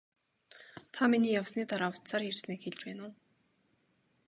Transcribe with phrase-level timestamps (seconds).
[0.97, 3.13] Та миний явсны дараа утсаар ярьсныг хэлж байна уу?